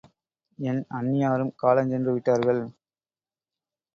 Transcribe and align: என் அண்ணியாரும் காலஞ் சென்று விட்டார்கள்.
என் 0.59 0.79
அண்ணியாரும் 0.89 1.51
காலஞ் 1.55 1.89
சென்று 1.89 2.13
விட்டார்கள். 2.13 2.61